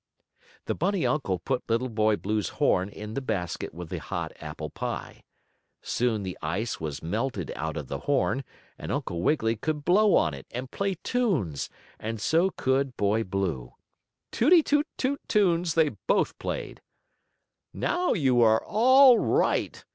[0.65, 4.71] The bunny uncle put Little Boy Blue's horn in the basket with the hot apple
[4.71, 5.21] pie.
[5.83, 8.43] Soon the ice was melted out of the horn,
[8.79, 11.69] and Uncle Wiggily could blow on it, and play tunes,
[11.99, 13.73] and so could Boy Blue.
[14.31, 16.81] Tootity toot toot tunes they both played.
[17.71, 19.85] "Now you are all right!"